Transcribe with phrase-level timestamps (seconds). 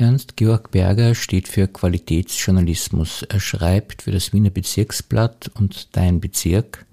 [0.00, 3.22] Ernst Georg Berger steht für Qualitätsjournalismus.
[3.24, 6.86] Er schreibt für das Wiener Bezirksblatt und Dein Bezirk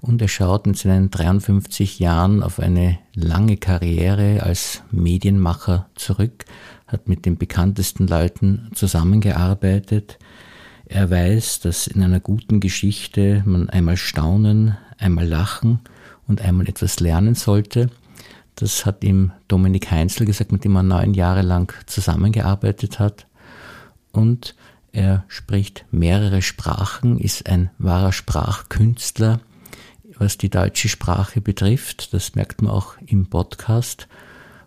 [0.00, 6.46] und er schaut in seinen 53 Jahren auf eine lange Karriere als Medienmacher zurück,
[6.88, 10.18] hat mit den bekanntesten Leuten zusammengearbeitet.
[10.86, 15.78] Er weiß, dass in einer guten Geschichte man einmal staunen, einmal lachen
[16.26, 17.88] und einmal etwas lernen sollte.
[18.58, 23.28] Das hat ihm Dominik Heinzel gesagt, mit dem er neun Jahre lang zusammengearbeitet hat.
[24.10, 24.56] Und
[24.90, 29.38] er spricht mehrere Sprachen, ist ein wahrer Sprachkünstler,
[30.18, 32.12] was die deutsche Sprache betrifft.
[32.12, 34.08] Das merkt man auch im Podcast.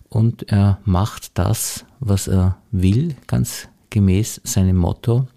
[0.07, 5.27] Und er macht das, was er will, ganz gemäß seinem Motto.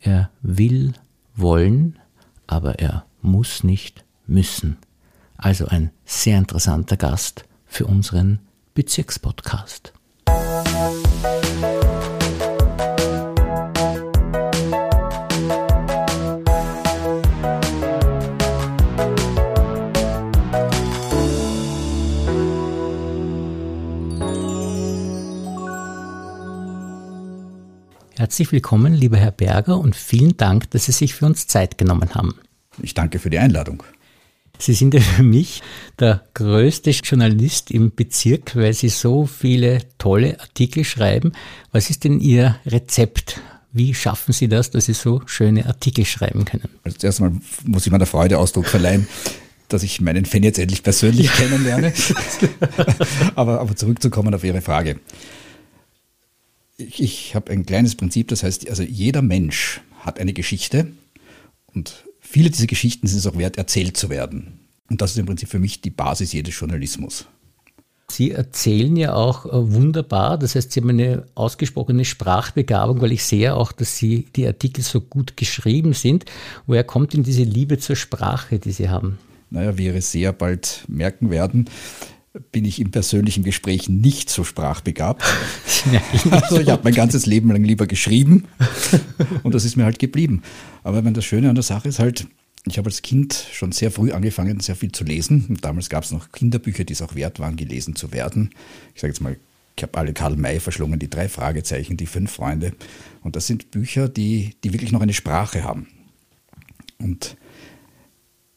[0.00, 0.92] Er will
[1.36, 1.98] wollen,
[2.46, 4.76] aber er muss nicht müssen.
[5.38, 8.40] Also ein sehr interessanter Gast für unseren
[8.74, 9.92] Bezirkspodcast.
[28.16, 32.14] Herzlich willkommen, lieber Herr Berger, und vielen Dank, dass Sie sich für uns Zeit genommen
[32.14, 32.34] haben.
[32.82, 33.84] Ich danke für die Einladung.
[34.58, 35.62] Sie sind ja für mich
[35.98, 41.32] der größte Journalist im Bezirk, weil Sie so viele tolle Artikel schreiben.
[41.70, 43.40] Was ist denn Ihr Rezept?
[43.72, 46.68] Wie schaffen Sie das, dass Sie so schöne Artikel schreiben können?
[46.82, 49.06] Also zuerst einmal muss ich meiner Freude Ausdruck verleihen,
[49.68, 51.32] dass ich meinen Fan jetzt endlich persönlich ja.
[51.32, 51.92] kennenlerne.
[53.36, 54.98] aber, aber zurückzukommen auf Ihre Frage.
[56.78, 60.88] Ich, ich habe ein kleines Prinzip, das heißt, also jeder Mensch hat eine Geschichte
[61.74, 64.60] und viele dieser Geschichten sind es auch wert, erzählt zu werden.
[64.90, 67.26] Und das ist im Prinzip für mich die Basis jedes Journalismus.
[68.10, 73.22] Sie erzählen ja auch äh, wunderbar, das heißt, Sie haben eine ausgesprochene Sprachbegabung, weil ich
[73.22, 76.24] sehe auch, dass Sie die Artikel so gut geschrieben sind.
[76.66, 79.18] Woher kommt denn diese Liebe zur Sprache, die Sie haben?
[79.50, 81.68] Naja, wie wir sehr bald merken werden,
[82.52, 85.22] bin ich im persönlichen Gespräch nicht so sprachbegabt.
[86.30, 88.44] also ich habe mein ganzes Leben lang lieber geschrieben
[89.42, 90.42] und das ist mir halt geblieben.
[90.82, 92.26] Aber wenn das Schöne an der Sache ist halt,
[92.66, 95.46] ich habe als Kind schon sehr früh angefangen, sehr viel zu lesen.
[95.48, 98.50] Und damals gab es noch Kinderbücher, die es auch wert waren, gelesen zu werden.
[98.94, 99.36] Ich sage jetzt mal,
[99.76, 102.72] ich habe alle Karl May verschlungen, die drei Fragezeichen, die fünf Freunde.
[103.22, 105.86] Und das sind Bücher, die, die wirklich noch eine Sprache haben.
[106.98, 107.36] Und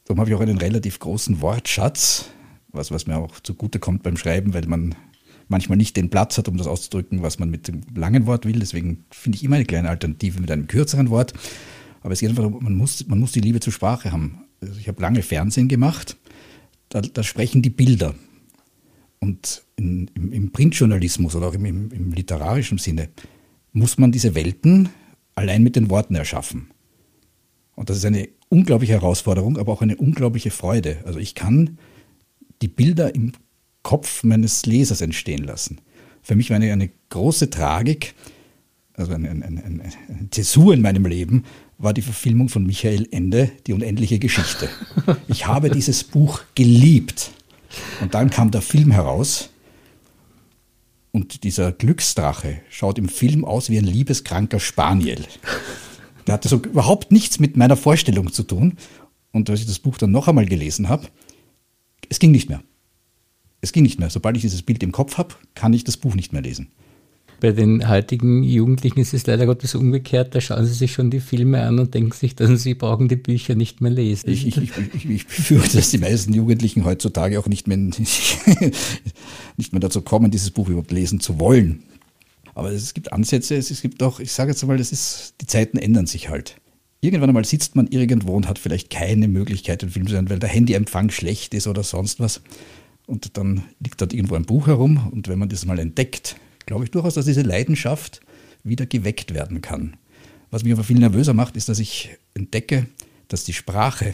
[0.05, 2.25] darum habe ich auch einen relativ großen Wortschatz
[2.71, 4.95] was, was mir auch zugute kommt beim Schreiben, weil man
[5.47, 8.59] manchmal nicht den Platz hat, um das auszudrücken, was man mit dem langen Wort will.
[8.59, 11.33] Deswegen finde ich immer eine kleine Alternative mit einem kürzeren Wort.
[12.01, 14.45] Aber es geht einfach man muss, man muss die Liebe zur Sprache haben.
[14.61, 16.17] Also ich habe lange Fernsehen gemacht,
[16.89, 18.15] da, da sprechen die Bilder.
[19.19, 23.09] Und in, im, im, Printjournalismus oder auch im, im, im literarischen Sinne
[23.71, 24.89] muss man diese Welten
[25.35, 26.71] allein mit den Worten erschaffen.
[27.75, 30.97] Und das ist eine unglaubliche Herausforderung, aber auch eine unglaubliche Freude.
[31.05, 31.77] Also ich kann
[32.61, 33.33] die Bilder im
[33.83, 35.79] Kopf meines Lesers entstehen lassen.
[36.21, 38.13] Für mich war eine, eine große Tragik,
[38.93, 41.45] also eine, eine, eine, eine Zäsur in meinem Leben,
[41.77, 44.69] war die Verfilmung von Michael Ende, Die unendliche Geschichte.
[45.27, 47.31] Ich habe dieses Buch geliebt.
[48.01, 49.49] Und dann kam der Film heraus
[51.11, 55.25] und dieser Glücksdrache schaut im Film aus wie ein liebeskranker Spaniel.
[56.27, 58.77] Der hatte so überhaupt nichts mit meiner Vorstellung zu tun.
[59.31, 61.07] Und als ich das Buch dann noch einmal gelesen habe,
[62.11, 62.61] es ging nicht mehr.
[63.61, 64.09] Es ging nicht mehr.
[64.09, 66.67] Sobald ich dieses Bild im Kopf habe, kann ich das Buch nicht mehr lesen.
[67.39, 70.35] Bei den heutigen Jugendlichen ist es leider Gottes umgekehrt.
[70.35, 73.15] Da schauen sie sich schon die Filme an und denken sich, dass sie brauchen die
[73.15, 74.29] Bücher nicht mehr lesen.
[74.29, 79.79] Ich, ich, ich, ich befürchte, dass die meisten Jugendlichen heutzutage auch nicht mehr, nicht mehr
[79.79, 81.83] dazu kommen, dieses Buch überhaupt lesen zu wollen.
[82.53, 85.77] Aber es gibt Ansätze, es gibt auch, ich sage jetzt mal, das ist, die Zeiten
[85.77, 86.60] ändern sich halt.
[87.03, 90.37] Irgendwann einmal sitzt man irgendwo und hat vielleicht keine Möglichkeit, einen Film zu sehen, weil
[90.37, 92.41] der Handyempfang schlecht ist oder sonst was.
[93.07, 95.09] Und dann liegt dort irgendwo ein Buch herum.
[95.11, 96.35] Und wenn man das mal entdeckt,
[96.67, 98.21] glaube ich durchaus, dass diese Leidenschaft
[98.63, 99.97] wieder geweckt werden kann.
[100.51, 102.85] Was mich aber viel nervöser macht, ist, dass ich entdecke,
[103.29, 104.13] dass die Sprache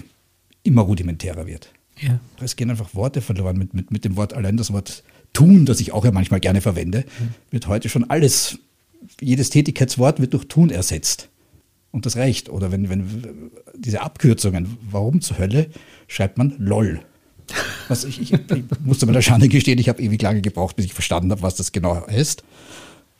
[0.63, 1.73] immer rudimentärer wird.
[1.99, 2.21] Ja.
[2.39, 3.57] Es gehen einfach Worte verloren.
[3.57, 6.61] Mit, mit, mit dem Wort, allein das Wort tun, das ich auch ja manchmal gerne
[6.61, 7.03] verwende,
[7.51, 8.59] wird heute schon alles,
[9.19, 11.29] jedes Tätigkeitswort wird durch tun ersetzt
[11.91, 12.49] und das reicht.
[12.49, 15.67] Oder wenn, wenn diese Abkürzungen, warum zur Hölle
[16.07, 17.01] schreibt man LOL?
[17.87, 20.85] Was ich, ich, ich musste mir der Schande gestehen, ich habe ewig lange gebraucht, bis
[20.85, 22.43] ich verstanden habe, was das genau heißt.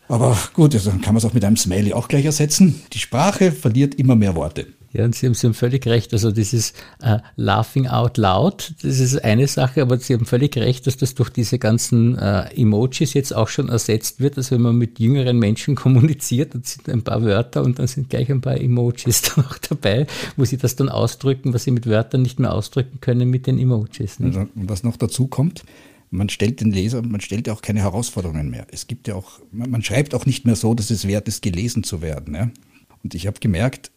[0.10, 2.82] Aber gut, also dann kann man es auch mit einem Smiley auch gleich ersetzen.
[2.94, 4.68] Die Sprache verliert immer mehr Worte.
[4.94, 6.14] Ja, und Sie haben, Sie haben völlig recht.
[6.14, 10.88] Also dieses äh, Laughing out loud, das ist eine Sache, aber Sie haben völlig recht,
[10.88, 14.38] dass das durch diese ganzen äh, Emojis jetzt auch schon ersetzt wird.
[14.38, 18.10] Also wenn man mit jüngeren Menschen kommuniziert, dann sind ein paar Wörter und dann sind
[18.10, 21.88] gleich ein paar Emojis dann auch dabei, wo Sie das dann ausdrücken, was Sie mit
[21.88, 24.20] Wörtern nicht mehr ausdrücken können mit den Emojis.
[24.20, 24.38] Nicht?
[24.38, 25.64] Also, was noch dazu kommt,
[26.10, 28.66] man stellt den Leser, man stellt ja auch keine Herausforderungen mehr.
[28.72, 31.84] Es gibt ja auch, man schreibt auch nicht mehr so, dass es wert ist, gelesen
[31.84, 32.36] zu werden.
[32.36, 32.50] Ja?
[33.04, 33.92] Und ich habe gemerkt,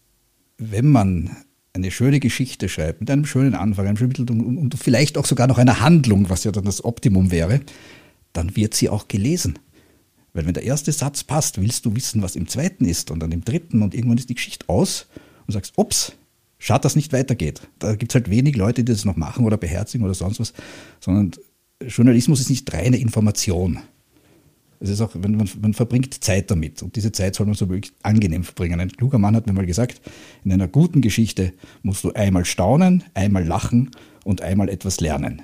[0.61, 1.37] wenn man
[1.73, 5.47] eine schöne Geschichte schreibt, mit einem schönen Anfang, einem schönen Mittel und, vielleicht auch sogar
[5.47, 7.61] noch einer Handlung, was ja dann das Optimum wäre,
[8.33, 9.59] dann wird sie auch gelesen.
[10.33, 13.33] Weil wenn der erste Satz passt, willst du wissen, was im zweiten ist und dann
[13.33, 15.07] im dritten und irgendwann ist die Geschichte aus
[15.47, 16.13] und sagst, ups,
[16.59, 17.63] schade, dass nicht weitergeht.
[17.79, 20.53] Da gibt es halt wenig Leute, die das noch machen oder beherzigen oder sonst was,
[21.01, 21.33] sondern
[21.81, 23.81] Journalismus ist nicht reine Information.
[24.83, 27.93] Es ist auch, man, man verbringt Zeit damit und diese Zeit soll man so wirklich
[28.03, 28.81] angenehm verbringen.
[28.81, 30.01] Ein kluger Mann hat mir mal gesagt,
[30.43, 33.91] in einer guten Geschichte musst du einmal staunen, einmal lachen
[34.25, 35.43] und einmal etwas lernen.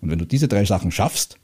[0.00, 1.38] Und wenn du diese drei Sachen schaffst,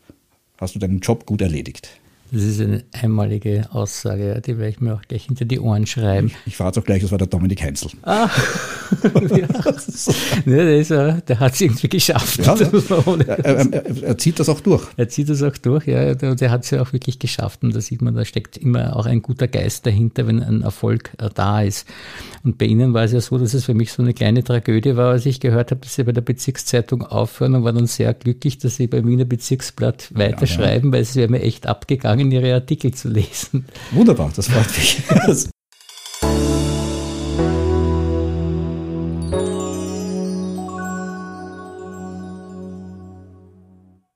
[0.59, 2.02] hast du deinen Job gut erledigt.
[2.33, 6.29] Das ist eine einmalige Aussage, die werde ich mir auch gleich hinter die Ohren schreiben.
[6.29, 7.91] Ich, ich verrate auch gleich, das war der Dominik Heinzel.
[8.05, 8.31] Ah,
[9.37, 9.47] ja.
[10.47, 12.39] der, ist, der hat es irgendwie geschafft.
[12.39, 12.55] Ja,
[13.27, 14.83] er, er, er, zieht das auch durch.
[14.97, 16.13] Er zieht das auch durch, ja.
[16.13, 17.63] Und er hat es ja auch wirklich geschafft.
[17.65, 21.11] Und da sieht man, da steckt immer auch ein guter Geist dahinter, wenn ein Erfolg
[21.19, 21.87] äh, da ist.
[22.45, 24.97] Und bei Ihnen war es ja so, dass es für mich so eine kleine Tragödie
[24.97, 28.15] war, als ich gehört habe, dass Sie bei der Bezirkszeitung aufhören und war dann sehr
[28.15, 32.33] glücklich, dass Sie beim Wiener Bezirksblatt weiterschreiben, ja, weil es wäre mir echt abgegangen angefangen,
[32.33, 33.67] Ihre Artikel zu lesen.
[33.91, 35.03] Wunderbar, das freut mich.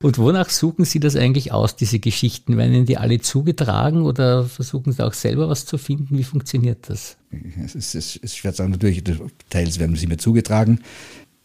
[0.03, 2.57] Und wonach suchen Sie das eigentlich aus, diese Geschichten?
[2.57, 6.17] Werden Ihnen die alle zugetragen oder versuchen Sie auch selber was zu finden?
[6.17, 7.17] Wie funktioniert das?
[7.65, 9.03] Es ist, es ist schwer zu sagen, natürlich,
[9.51, 10.81] teils werden sie mir zugetragen,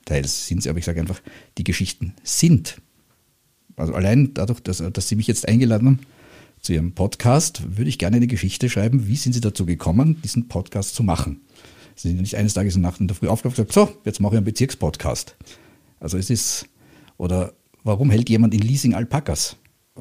[0.05, 1.21] teils sind sie, aber ich sage einfach,
[1.57, 2.77] die Geschichten sind.
[3.77, 5.99] Also allein dadurch, dass, dass Sie mich jetzt eingeladen haben,
[6.61, 9.07] zu Ihrem Podcast, würde ich gerne eine Geschichte schreiben.
[9.07, 11.41] Wie sind Sie dazu gekommen, diesen Podcast zu machen?
[11.95, 14.19] Sie sind nicht eines Tages in Nacht in der Früh aufgewacht und gesagt, so, jetzt
[14.19, 15.35] mache ich einen Bezirkspodcast.
[15.99, 16.67] Also es ist,
[17.17, 17.53] oder
[17.83, 19.57] warum hält jemand in Leasing Alpakas?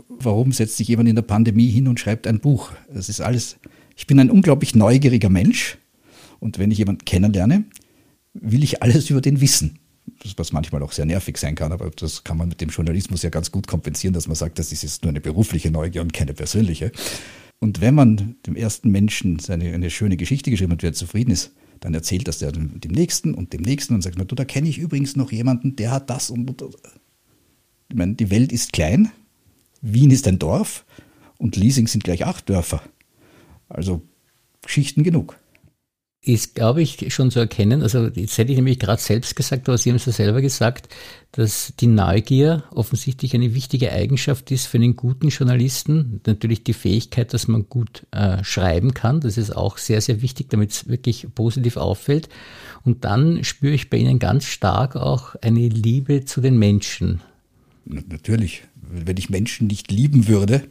[0.08, 2.70] Warum setzt sich jemand in der Pandemie hin und schreibt ein Buch?
[2.92, 3.56] Das ist alles,
[3.96, 5.78] ich bin ein unglaublich neugieriger Mensch
[6.38, 7.64] und wenn ich jemanden kennenlerne,
[8.34, 9.78] will ich alles über den wissen
[10.36, 13.30] was manchmal auch sehr nervig sein kann, aber das kann man mit dem Journalismus ja
[13.30, 16.34] ganz gut kompensieren, dass man sagt, das ist jetzt nur eine berufliche Neugier und keine
[16.34, 16.92] persönliche.
[17.58, 21.52] Und wenn man dem ersten Menschen seine, eine schöne Geschichte geschrieben hat, wer zufrieden ist,
[21.80, 24.78] dann erzählt das der dem Nächsten und dem Nächsten und sagt, du, da kenne ich
[24.78, 26.76] übrigens noch jemanden, der hat das und, und, und.
[27.88, 29.10] Ich meine, die Welt ist klein,
[29.80, 30.84] Wien ist ein Dorf
[31.38, 32.82] und Leasing sind gleich acht Dörfer.
[33.68, 34.02] Also
[34.62, 35.38] Geschichten genug
[36.22, 39.78] ist, glaube ich, schon zu erkennen, also jetzt hätte ich nämlich gerade selbst gesagt, aber
[39.78, 40.94] Sie haben es ja selber gesagt,
[41.32, 46.20] dass die Neugier offensichtlich eine wichtige Eigenschaft ist für einen guten Journalisten.
[46.26, 50.50] Natürlich die Fähigkeit, dass man gut äh, schreiben kann, das ist auch sehr, sehr wichtig,
[50.50, 52.28] damit es wirklich positiv auffällt.
[52.84, 57.22] Und dann spüre ich bei Ihnen ganz stark auch eine Liebe zu den Menschen.
[57.86, 60.64] Natürlich, wenn ich Menschen nicht lieben würde,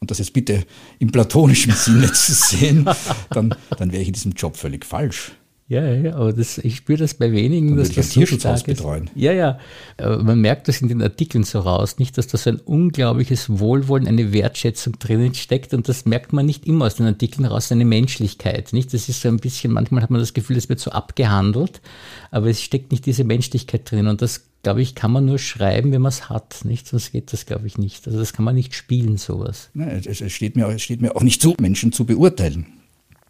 [0.00, 0.64] und das jetzt bitte
[0.98, 2.88] im platonischen Sinne zu sehen,
[3.30, 5.32] dann, dann wäre ich in diesem Job völlig falsch.
[5.70, 8.64] Ja, ja, aber das, ich spüre das bei wenigen, dass das so stark ist.
[8.64, 9.10] Betreuen.
[9.14, 9.58] Ja, ja.
[9.98, 13.58] Aber man merkt das in den Artikeln so raus, nicht, dass da so ein unglaubliches
[13.58, 17.70] Wohlwollen, eine Wertschätzung drinnen steckt und das merkt man nicht immer aus den Artikeln raus,
[17.70, 18.94] eine Menschlichkeit, nicht?
[18.94, 21.82] Das ist so ein bisschen, manchmal hat man das Gefühl, es wird so abgehandelt,
[22.30, 25.92] aber es steckt nicht diese Menschlichkeit drin und das glaube ich, kann man nur schreiben,
[25.92, 26.64] wenn man es hat.
[26.64, 26.88] Nicht?
[26.88, 28.06] Sonst geht das, glaube ich, nicht.
[28.06, 29.70] Also das kann man nicht spielen, sowas.
[29.74, 32.66] Nein, es steht mir, es steht mir auch nicht zu, Menschen zu beurteilen.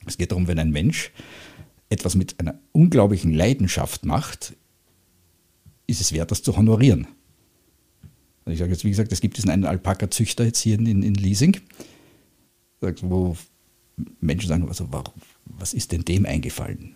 [0.06, 1.12] Es geht darum, wenn ein Mensch
[1.88, 4.54] etwas mit einer unglaublichen Leidenschaft macht,
[5.86, 7.06] ist es wert, das zu honorieren.
[8.46, 11.60] Ich sage jetzt, wie gesagt, es gibt diesen einen Alpaka-Züchter jetzt hier in, in Leasing,
[13.02, 13.36] wo
[14.20, 14.88] Menschen sagen, also
[15.44, 16.94] was ist denn dem eingefallen?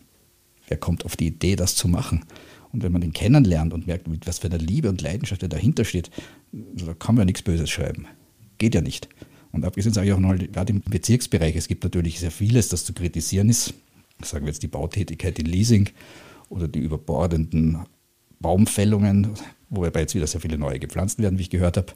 [0.68, 2.25] Wer kommt auf die Idee, das zu machen?
[2.72, 5.49] Und wenn man den kennenlernt und merkt, mit was für einer Liebe und Leidenschaft er
[5.49, 6.11] dahinter steht,
[6.52, 8.06] da kann man ja nichts Böses schreiben.
[8.56, 9.08] Geht ja nicht.
[9.50, 12.87] Und abgesehen sage ich auch noch, gerade im Bezirksbereich, es gibt natürlich sehr vieles, das
[12.87, 13.75] zu kritisieren ist.
[14.25, 15.88] Sagen wir jetzt die Bautätigkeit in Leasing
[16.49, 17.85] oder die überbordenden
[18.41, 19.29] Baumfällungen,
[19.71, 21.93] wobei jetzt wieder sehr viele neue gepflanzt werden, wie ich gehört habe.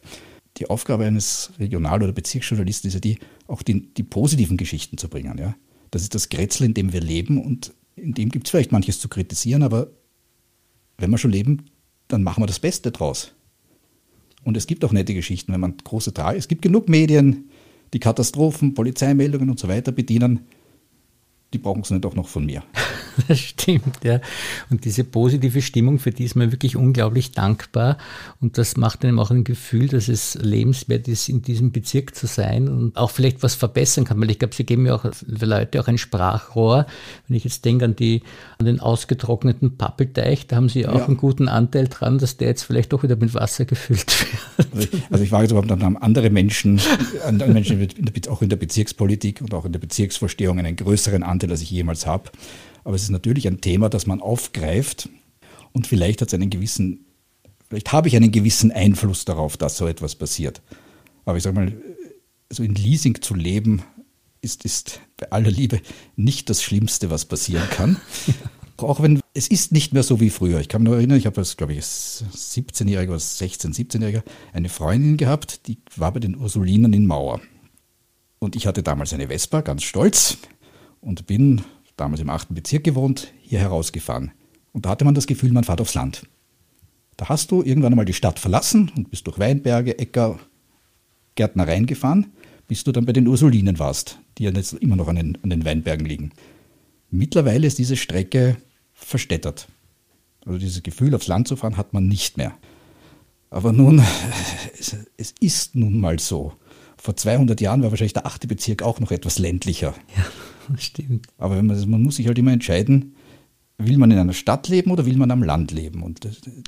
[0.56, 5.08] Die Aufgabe eines Regional- oder Bezirksjournalisten ist ja die, auch die, die positiven Geschichten zu
[5.08, 5.36] bringen.
[5.38, 5.54] Ja?
[5.90, 9.00] Das ist das Grätzl, in dem wir leben und in dem gibt es vielleicht manches
[9.00, 9.88] zu kritisieren, aber
[10.98, 11.66] wenn wir schon leben,
[12.08, 13.32] dann machen wir das Beste draus.
[14.44, 17.50] Und es gibt auch nette Geschichten, wenn man große Trage, es gibt genug Medien,
[17.92, 20.46] die Katastrophen, Polizeimeldungen und so weiter bedienen,
[21.56, 22.62] die brauchen sie nicht auch noch von mir.
[23.28, 24.20] das stimmt, ja.
[24.70, 27.98] Und diese positive Stimmung, für die ist man wirklich unglaublich dankbar.
[28.40, 32.26] Und das macht einem auch ein Gefühl, dass es lebenswert ist, in diesem Bezirk zu
[32.26, 34.20] sein und auch vielleicht was verbessern kann.
[34.20, 36.86] Weil ich glaube, sie geben ja auch für Leute auch ein Sprachrohr.
[37.28, 38.22] Wenn ich jetzt denke an, die,
[38.58, 41.06] an den ausgetrockneten Pappelteich, da haben sie auch ja.
[41.06, 44.66] einen guten Anteil dran, dass der jetzt vielleicht doch wieder mit Wasser gefüllt wird.
[44.72, 46.80] Also ich, also ich war jetzt überhaupt, haben andere Menschen,
[47.24, 47.88] andere Menschen
[48.28, 52.06] auch in der Bezirkspolitik und auch in der Bezirksvorstehung einen größeren Anteil, als ich jemals
[52.06, 52.30] habe.
[52.86, 55.08] Aber es ist natürlich ein Thema, das man aufgreift
[55.72, 57.04] und vielleicht hat es einen gewissen,
[57.68, 60.62] vielleicht habe ich einen gewissen Einfluss darauf, dass so etwas passiert.
[61.24, 61.72] Aber ich sage mal,
[62.48, 63.82] so in Leasing zu leben,
[64.40, 65.80] ist, ist bei aller Liebe
[66.14, 67.96] nicht das Schlimmste, was passieren kann.
[68.76, 70.60] Auch wenn es ist nicht mehr so wie früher.
[70.60, 74.68] Ich kann mich noch erinnern, ich habe als, glaube ich, 17-Jähriger oder 16-, 17-Jähriger eine
[74.68, 77.40] Freundin gehabt, die war bei den Ursulinen in Mauer.
[78.38, 80.38] Und ich hatte damals eine Vespa, ganz stolz,
[81.00, 81.64] und bin
[81.96, 82.54] damals im 8.
[82.54, 84.32] Bezirk gewohnt, hier herausgefahren.
[84.72, 86.26] Und da hatte man das Gefühl, man fährt aufs Land.
[87.16, 90.38] Da hast du irgendwann einmal die Stadt verlassen und bist durch Weinberge, Äcker,
[91.34, 92.26] Gärtnereien gefahren,
[92.68, 95.50] bis du dann bei den Ursulinen warst, die ja jetzt immer noch an den, an
[95.50, 96.32] den Weinbergen liegen.
[97.10, 98.56] Mittlerweile ist diese Strecke
[98.92, 99.68] verstädtert.
[100.44, 102.52] Also dieses Gefühl, aufs Land zu fahren, hat man nicht mehr.
[103.50, 104.02] Aber nun,
[104.78, 106.52] es, es ist nun mal so.
[106.98, 109.94] Vor 200 Jahren war wahrscheinlich der achte Bezirk auch noch etwas ländlicher.
[110.16, 110.24] Ja,
[110.78, 111.26] stimmt.
[111.38, 113.14] Aber man, man muss sich halt immer entscheiden,
[113.78, 116.02] will man in einer Stadt leben oder will man am Land leben?
[116.02, 116.20] Und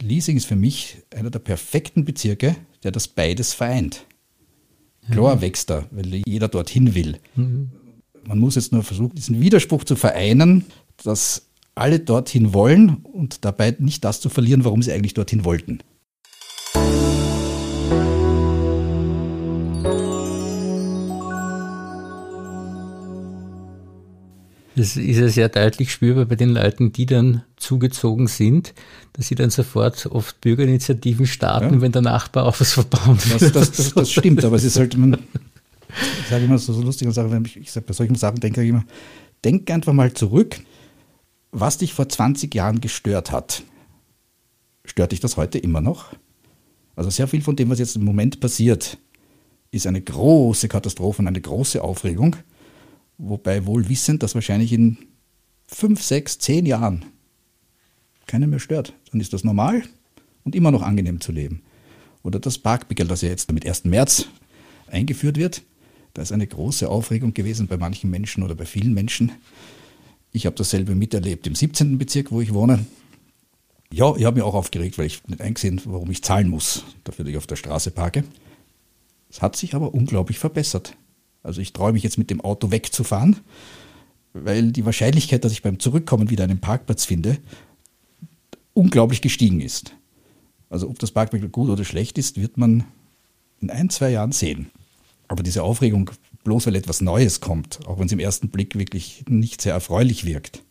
[0.02, 4.05] Leasing ist für mich einer der perfekten Bezirke, der das beides vereint.
[5.11, 7.19] Klar wächst er, weil jeder dorthin will.
[7.35, 7.71] Mhm.
[8.26, 10.67] Man muss jetzt nur versuchen, diesen Widerspruch zu vereinen,
[11.02, 15.78] dass alle dorthin wollen und dabei nicht das zu verlieren, warum sie eigentlich dorthin wollten.
[24.78, 28.75] Das ist ja sehr deutlich spürbar bei den Leuten, die dann zugezogen sind,
[29.14, 31.80] dass sie dann sofort oft Bürgerinitiativen starten, ja.
[31.80, 33.38] wenn der Nachbar auch was verbauen will.
[33.38, 35.14] Das, das, das, das stimmt, aber es ist halt, man,
[36.23, 38.62] ich sage immer so, so lustige Sachen, wenn ich, ich sage, bei solchen Sachen denke
[38.62, 38.85] ich immer,
[39.44, 40.61] denk einfach mal zurück,
[41.50, 43.64] was dich vor 20 Jahren gestört hat.
[44.85, 46.12] Stört dich das heute immer noch?
[46.94, 48.97] Also sehr viel von dem, was jetzt im Moment passiert,
[49.73, 52.37] ist eine große Katastrophe und eine große Aufregung,
[53.19, 54.99] wobei wohl wissend, dass wahrscheinlich in
[55.67, 57.05] fünf, sechs, zehn Jahren
[58.27, 58.95] keiner mehr stört.
[59.11, 59.83] Dann ist das normal
[60.45, 61.63] und immer noch angenehm zu leben.
[62.23, 63.85] Oder das Parkpickel, das ja jetzt mit 1.
[63.85, 64.27] März
[64.87, 65.63] eingeführt wird,
[66.15, 69.33] da ist eine große Aufregung gewesen bei manchen Menschen oder bei vielen Menschen.
[70.33, 71.99] Ich habe dasselbe miterlebt im 17.
[71.99, 72.85] Bezirk, wo ich wohne.
[73.93, 77.25] Ja, ich habe mich auch aufgeregt, weil ich nicht eingesehen, warum ich zahlen muss, dafür,
[77.25, 78.25] dass ich auf der Straße parke.
[79.31, 80.97] Es hat sich aber unglaublich verbessert.
[81.49, 83.37] Also ich traue mich jetzt mit dem Auto wegzufahren,
[84.35, 87.38] weil die Wahrscheinlichkeit, dass ich beim Zurückkommen wieder einen Parkplatz finde,
[88.75, 89.95] unglaublich gestiegen ist.
[90.69, 92.85] Also ob das Parkplatz gut oder schlecht ist, wird man
[93.62, 94.71] in ein, zwei Jahren sehen.
[95.26, 96.11] Aber diese Aufregung,
[96.45, 100.26] bloß weil etwas Neues kommt, auch wenn es im ersten Blick wirklich nicht sehr erfreulich
[100.26, 100.62] wirkt,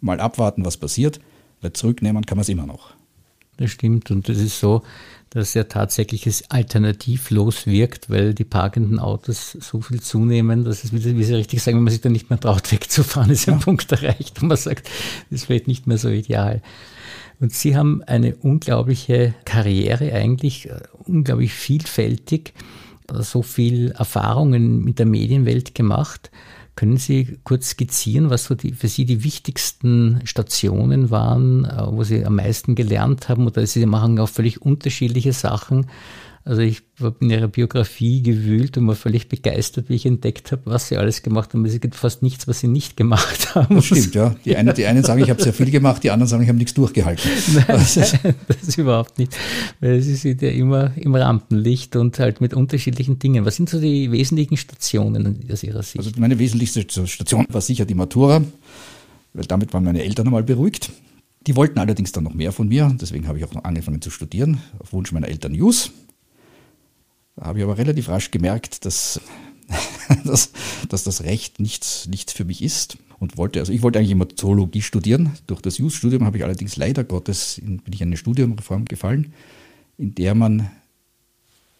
[0.00, 1.18] mal abwarten, was passiert,
[1.60, 2.94] weil zurücknehmen kann man es immer noch.
[3.56, 4.82] Das stimmt und es ist so,
[5.30, 10.92] dass ja tatsächlich es alternativlos wirkt, weil die parkenden Autos so viel zunehmen, dass es,
[10.92, 13.54] wie Sie richtig sagen, wenn man sich dann nicht mehr traut, wegzufahren, ist ja.
[13.54, 14.86] ein Punkt erreicht, wo man sagt,
[15.30, 16.62] das ist vielleicht nicht mehr so ideal.
[17.40, 22.54] Und Sie haben eine unglaubliche Karriere eigentlich, äh, unglaublich vielfältig
[23.20, 26.30] so viel Erfahrungen mit der Medienwelt gemacht.
[26.76, 32.02] Können Sie kurz skizzieren, was so die, für Sie die wichtigsten Stationen waren, äh, wo
[32.02, 33.46] Sie am meisten gelernt haben?
[33.46, 35.86] Oder Sie machen auch völlig unterschiedliche Sachen.
[36.46, 40.60] Also ich habe in ihrer Biografie gewühlt und war völlig begeistert, wie ich entdeckt habe,
[40.66, 41.64] was sie alles gemacht haben.
[41.64, 43.76] Es gibt fast nichts, was sie nicht gemacht haben.
[43.76, 44.36] Das stimmt, ja.
[44.44, 46.58] Die, eine, die einen sagen, ich habe sehr viel gemacht, die anderen sagen, ich habe
[46.58, 47.30] nichts durchgehalten.
[47.54, 49.34] Nein, das, ist, das überhaupt nicht.
[49.80, 53.46] Weil sie sind ja immer im Rampenlicht und halt mit unterschiedlichen Dingen.
[53.46, 55.96] Was sind so die wesentlichen Stationen aus Ihrer Sicht?
[55.96, 58.44] Also meine wesentlichste Station war sicher die Matura,
[59.32, 60.92] weil damit waren meine Eltern einmal beruhigt.
[61.46, 64.10] Die wollten allerdings dann noch mehr von mir, deswegen habe ich auch noch angefangen zu
[64.10, 65.90] studieren, auf Wunsch meiner Eltern Jus.
[67.36, 69.20] Da habe ich aber relativ rasch gemerkt, dass,
[70.24, 70.52] dass,
[70.88, 74.28] dass das Recht nichts, nichts für mich ist und wollte, also ich wollte eigentlich immer
[74.28, 75.32] Zoologie studieren.
[75.46, 79.32] Durch das Jus-Studium habe ich allerdings leider Gottes, in, bin ich in eine Studiumreform gefallen,
[79.98, 80.70] in der man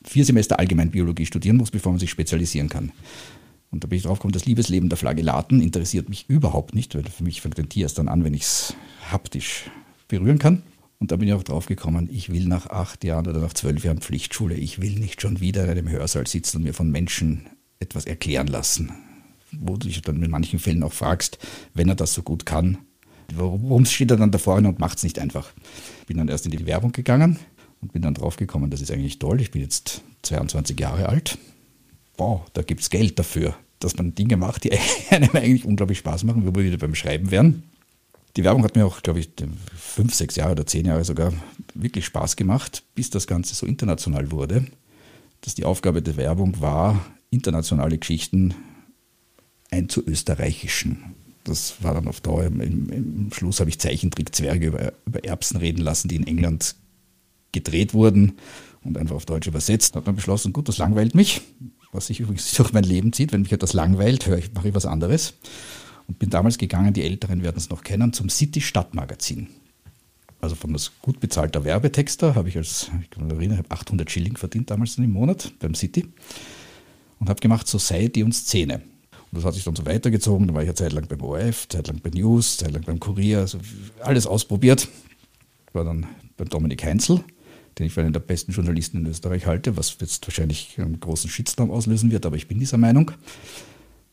[0.05, 2.93] vier Semester Allgemeinbiologie studieren muss, bevor man sich spezialisieren kann.
[3.71, 7.05] Und da bin ich drauf gekommen, das Liebesleben der Flagellaten interessiert mich überhaupt nicht, weil
[7.05, 8.75] für mich fängt ein Tier erst dann an, wenn ich es
[9.11, 9.71] haptisch
[10.07, 10.63] berühren kann.
[11.05, 13.85] Und da bin ich auch drauf gekommen, ich will nach acht Jahren oder nach zwölf
[13.85, 17.45] Jahren Pflichtschule, ich will nicht schon wieder in einem Hörsaal sitzen und mir von Menschen
[17.79, 18.91] etwas erklären lassen.
[19.53, 21.37] Wo du dich dann in manchen Fällen auch fragst,
[21.75, 22.79] wenn er das so gut kann,
[23.35, 25.53] warum steht er dann da vorne und macht es nicht einfach?
[26.07, 27.39] Bin dann erst in die Werbung gegangen
[27.83, 29.43] und bin dann draufgekommen, das ist eigentlich toll.
[29.43, 31.37] Ich bin jetzt 22 Jahre alt.
[32.17, 34.73] Wow, da gibt es Geld dafür, dass man Dinge macht, die
[35.11, 37.65] einem eigentlich unglaublich Spaß machen, wo wir wieder beim Schreiben werden.
[38.37, 39.31] Die Werbung hat mir auch, glaube ich,
[39.77, 41.33] fünf, sechs Jahre oder zehn Jahre sogar
[41.75, 44.67] wirklich Spaß gemacht, bis das Ganze so international wurde,
[45.43, 48.55] dass die Aufgabe der Werbung war, internationale Geschichten
[49.71, 51.15] einzuösterreichischen.
[51.45, 55.83] Das war dann auf Dauer, im, im Schluss habe ich Zeichentrick-Zwerge über, über Erbsen reden
[55.83, 56.75] lassen, die in England
[57.53, 58.33] gedreht wurden
[58.83, 59.95] und einfach auf Deutsch übersetzt.
[59.95, 61.43] Da hat man beschlossen, gut, das langweilt mich,
[61.93, 63.33] was sich übrigens durch mein Leben zieht.
[63.33, 65.35] Wenn mich etwas langweilt, höre ich, mache ich was anderes
[66.07, 69.49] und bin damals gegangen, die Älteren werden es noch kennen, zum City Stadtmagazin.
[70.41, 74.11] Also von das gut bezahlter Werbetexter habe ich als, ich kann mich erinnern, habe 800
[74.11, 76.07] Schilling verdient damals im Monat beim City
[77.19, 78.75] und habe gemacht Society und Szene.
[78.75, 80.47] Und das hat sich dann so weitergezogen.
[80.47, 83.59] Da war ich ja zeitlang beim ORF, zeitlang bei News, zeitlang beim Kurier, also
[84.01, 84.87] alles ausprobiert.
[85.73, 86.07] War dann
[86.37, 87.25] beim Dominik Heinzel,
[87.79, 91.31] den ich für einen der besten Journalisten in Österreich halte, was jetzt wahrscheinlich einen großen
[91.31, 93.13] Shitstorm auslösen wird, aber ich bin dieser Meinung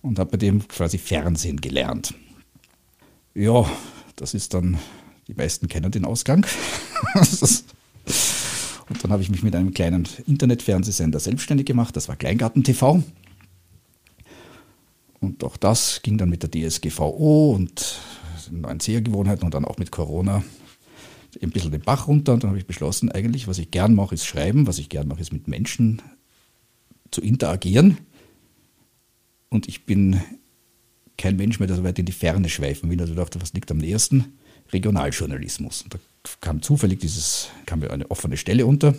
[0.02, 2.14] und habe bei dem quasi Fernsehen gelernt.
[3.34, 3.70] Ja,
[4.16, 4.78] das ist dann,
[5.28, 6.46] die meisten kennen den Ausgang.
[8.90, 13.04] und dann habe ich mich mit einem kleinen Internetfernsehsender selbstständig gemacht, das war Kleingarten TV.
[15.20, 18.00] Und auch das ging dann mit der DSGVO und
[18.50, 20.44] neuen Sehergewohnheiten und dann auch mit Corona
[21.42, 22.34] ein bisschen den Bach runter.
[22.34, 25.08] Und dann habe ich beschlossen, eigentlich, was ich gern mache, ist schreiben, was ich gern
[25.08, 26.02] mache, ist mit Menschen
[27.12, 27.98] zu interagieren.
[29.52, 30.22] Und ich bin
[31.18, 33.00] kein Mensch mehr, der so weit in die Ferne schweifen will.
[33.00, 34.40] Also dachte, was liegt am nächsten?
[34.72, 35.84] Regionaljournalismus.
[35.84, 36.00] Und da
[36.40, 38.94] kam zufällig dieses, kam mir eine offene Stelle unter,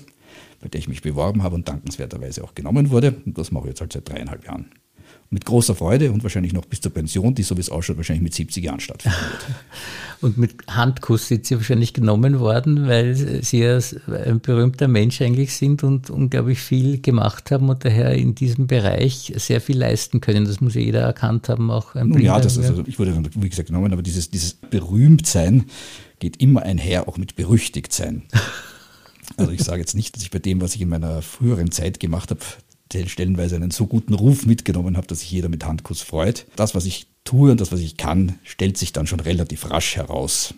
[0.60, 3.14] bei der ich mich beworben habe und dankenswerterweise auch genommen wurde.
[3.24, 4.70] Und das mache ich jetzt halt seit dreieinhalb Jahren
[5.32, 8.22] mit großer Freude und wahrscheinlich noch bis zur Pension, die so wie es ausschaut, wahrscheinlich
[8.22, 9.46] mit 70 Jahren stattfinden wird.
[10.20, 13.80] Und mit Handkuss sind Sie wahrscheinlich genommen worden, weil Sie ja
[14.24, 19.32] ein berühmter Mensch eigentlich sind und unglaublich viel gemacht haben und daher in diesem Bereich
[19.34, 20.44] sehr viel leisten können.
[20.44, 22.24] Das muss ja jeder erkannt haben, auch ein Blinder.
[22.24, 25.64] Ja, das, also ich wurde dann, wie gesagt, genommen, aber dieses, dieses Berühmtsein
[26.20, 28.22] geht immer einher, auch mit Berüchtigtsein.
[29.36, 32.00] Also ich sage jetzt nicht, dass ich bei dem, was ich in meiner früheren Zeit
[32.00, 32.40] gemacht habe,
[33.06, 36.46] stellenweise einen so guten Ruf mitgenommen habe, dass sich jeder mit Handkuss freut.
[36.56, 39.96] Das, was ich tue und das, was ich kann, stellt sich dann schon relativ rasch
[39.96, 40.54] heraus.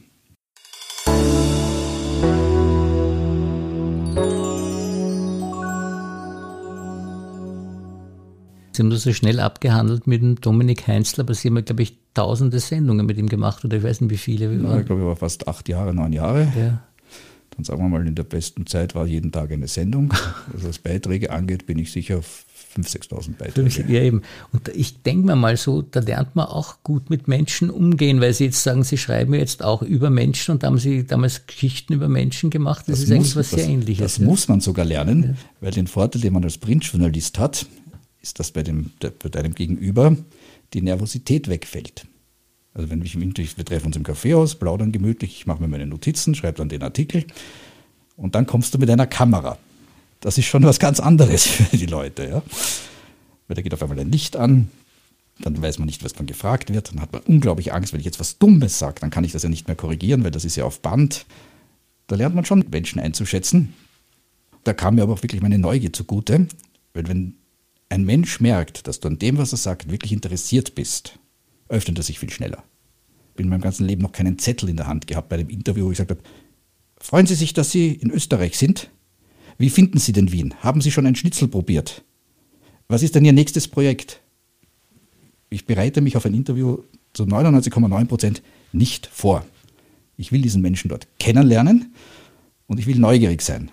[8.77, 11.97] Sie haben das so schnell abgehandelt mit dem Dominik Heinzler, aber Sie haben, glaube ich,
[12.13, 14.53] tausende Sendungen mit ihm gemacht oder ich weiß nicht, wie viele.
[14.53, 16.53] Ja, ich glaube, war fast acht Jahre, neun Jahre.
[16.59, 16.83] Ja.
[17.57, 20.13] Dann sagen wir mal, in der besten Zeit war jeden Tag eine Sendung.
[20.53, 22.45] Also was Beiträge angeht, bin ich sicher auf
[22.77, 23.93] 5.000, 6.000 Beiträge.
[23.93, 24.23] Ja, eben.
[24.53, 28.35] Und ich denke mir mal so, da lernt man auch gut mit Menschen umgehen, weil
[28.35, 32.09] Sie jetzt sagen, Sie schreiben jetzt auch über Menschen und haben Sie damals Geschichten über
[32.09, 32.85] Menschen gemacht.
[32.89, 34.05] Das, das ist muss, eigentlich was sehr Ähnliches.
[34.05, 34.25] Das ja.
[34.25, 35.35] muss man sogar lernen, ja.
[35.61, 37.67] weil den Vorteil, den man als Printjournalist hat,
[38.21, 40.17] ist, dass bei, dem, bei deinem Gegenüber
[40.73, 42.07] die Nervosität wegfällt.
[42.75, 45.69] Also wenn ich im Interview, wir treffen uns im Kaffeehaus, plaudern gemütlich, ich mache mir
[45.69, 47.25] meine Notizen, schreibe dann den Artikel
[48.17, 49.59] und dann kommst du mit einer Kamera.
[50.21, 52.43] Das ist schon was ganz anderes für die Leute, ja.
[53.47, 54.71] Weil da geht auf einmal ein Licht an,
[55.39, 58.07] dann weiß man nicht, was dann gefragt wird, dann hat man unglaublich Angst, wenn ich
[58.07, 60.57] jetzt was Dummes sage, dann kann ich das ja nicht mehr korrigieren, weil das ist
[60.57, 61.27] ja auf Band.
[62.07, 63.75] Da lernt man schon Menschen einzuschätzen.
[64.65, 66.47] Da kam mir aber auch wirklich meine Neugier zugute,
[66.93, 67.35] weil wenn
[67.89, 71.19] ein Mensch merkt, dass du an dem, was er sagt, wirklich interessiert bist,
[71.69, 72.63] öffnet er sich viel schneller.
[73.31, 75.49] Ich bin in meinem ganzen Leben noch keinen Zettel in der Hand gehabt bei dem
[75.49, 76.23] Interview, wo ich gesagt habe,
[76.99, 78.91] freuen Sie sich, dass Sie in Österreich sind?
[79.59, 80.55] Wie finden Sie denn Wien?
[80.63, 82.05] Haben Sie schon ein Schnitzel probiert?
[82.89, 84.21] Was ist denn Ihr nächstes Projekt?
[85.51, 86.79] Ich bereite mich auf ein Interview
[87.13, 89.45] zu 99,9 Prozent nicht vor.
[90.17, 91.95] Ich will diesen Menschen dort kennenlernen
[92.67, 93.71] und ich will neugierig sein.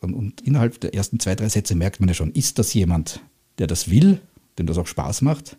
[0.00, 3.20] Und, und, innerhalb der ersten zwei, drei Sätze merkt man ja schon, ist das jemand,
[3.58, 4.20] der das will,
[4.58, 5.56] dem das auch Spaß macht,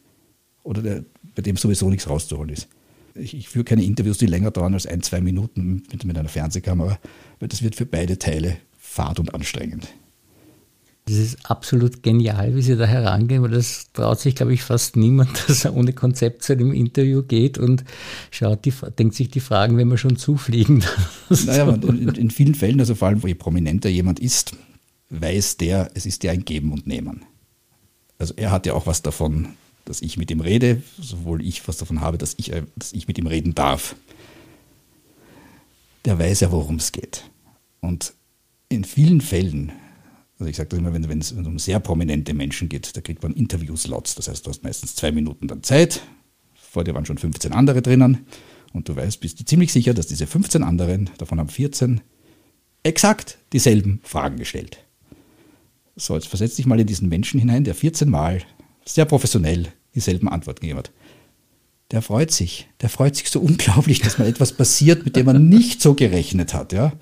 [0.64, 2.68] oder der, bei dem sowieso nichts rauszuholen ist.
[3.16, 6.30] Ich, ich führe keine Interviews, die länger dauern als ein, zwei Minuten mit, mit einer
[6.30, 6.98] Fernsehkamera,
[7.40, 9.88] weil das wird für beide Teile fad und anstrengend.
[11.06, 14.96] Das ist absolut genial, wie Sie da herangehen, weil das traut sich, glaube ich, fast
[14.96, 17.84] niemand, dass er ohne Konzept zu einem Interview geht und
[18.32, 20.84] schaut, die, denkt sich die Fragen, wenn wir schon zufliegen.
[21.46, 24.56] Naja, in, in, vielen Fällen, also vor allem, wo je prominenter jemand ist,
[25.10, 27.26] weiß der, es ist ja ein Geben und Nehmen.
[28.20, 29.50] Also er hat ja auch was davon,
[29.86, 33.08] dass ich mit ihm rede, sowohl ich was davon habe, dass ich, äh, dass ich
[33.08, 33.96] mit ihm reden darf.
[36.06, 37.30] Der weiß ja, worum es geht.
[37.80, 38.14] Und
[38.70, 39.72] in vielen Fällen,
[40.40, 43.24] also ich sage das immer, wenn, wenn es um sehr prominente Menschen geht, da kriegt
[43.24, 44.16] man Interviewslots.
[44.16, 46.02] Das heißt, du hast meistens zwei Minuten dann Zeit,
[46.56, 48.26] vor dir waren schon 15 andere drinnen
[48.74, 52.02] Und du weißt, bist du ziemlich sicher, dass diese 15 anderen, davon haben 14,
[52.82, 54.84] exakt dieselben Fragen gestellt.
[55.96, 58.42] So, jetzt versetz dich mal in diesen Menschen hinein, der 14 Mal
[58.86, 60.92] sehr professionell dieselben Antworten gegeben hat.
[61.92, 62.68] Der freut sich.
[62.82, 66.54] Der freut sich so unglaublich, dass mal etwas passiert, mit dem man nicht so gerechnet
[66.54, 66.74] hat.
[66.74, 66.94] Ja?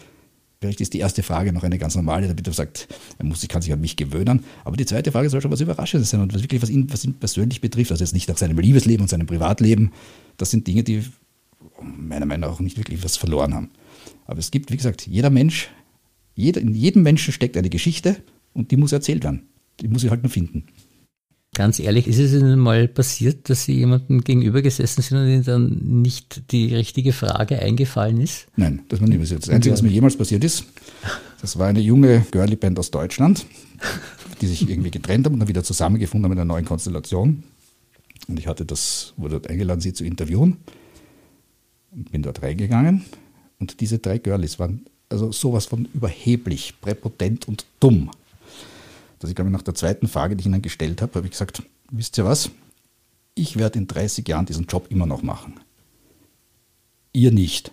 [0.59, 3.61] Vielleicht ist die erste Frage noch eine ganz normale, damit er sagt, er muss, kann
[3.61, 4.43] sich an mich gewöhnen.
[4.63, 7.05] Aber die zweite Frage soll schon was Überraschendes sein und was wirklich was ihn, was
[7.05, 7.91] ihn persönlich betrifft.
[7.91, 9.91] Also jetzt nicht nach seinem Liebesleben und seinem Privatleben.
[10.37, 11.03] Das sind Dinge, die
[11.81, 13.71] meiner Meinung nach auch nicht wirklich was verloren haben.
[14.25, 15.69] Aber es gibt, wie gesagt, jeder Mensch,
[16.35, 18.17] jeder, in jedem Menschen steckt eine Geschichte
[18.53, 19.47] und die muss erzählt werden.
[19.79, 20.65] Die muss ich halt nur finden.
[21.53, 25.43] Ganz ehrlich, ist es Ihnen mal passiert, dass Sie jemandem gegenüber gesessen sind und Ihnen
[25.43, 28.47] dann nicht die richtige Frage eingefallen ist?
[28.55, 29.43] Nein, das ist mir nie passiert.
[29.43, 30.63] Das Einzige, was mir jemals passiert ist,
[31.41, 33.45] das war eine junge Girlie-Band aus Deutschland,
[34.39, 37.43] die sich irgendwie getrennt haben und dann wieder zusammengefunden haben in einer neuen Konstellation.
[38.29, 40.55] Und ich hatte das, wurde dort eingeladen, sie zu interviewen
[41.91, 43.03] und bin dort reingegangen.
[43.59, 48.09] Und diese drei Girlies waren also sowas von überheblich, präpotent und dumm
[49.21, 51.63] dass ich glaube nach der zweiten Frage, die ich Ihnen gestellt habe, habe ich gesagt,
[51.91, 52.49] wisst ihr was?
[53.35, 55.59] Ich werde in 30 Jahren diesen Job immer noch machen.
[57.13, 57.71] Ihr nicht.